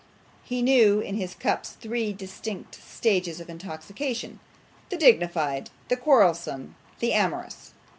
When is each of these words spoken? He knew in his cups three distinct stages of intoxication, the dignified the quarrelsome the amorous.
He 0.43 0.63
knew 0.63 0.99
in 0.99 1.13
his 1.17 1.35
cups 1.35 1.73
three 1.73 2.11
distinct 2.11 2.73
stages 2.73 3.39
of 3.39 3.51
intoxication, 3.51 4.39
the 4.89 4.97
dignified 4.97 5.69
the 5.89 5.95
quarrelsome 5.95 6.75
the 6.97 7.13
amorous. 7.13 7.73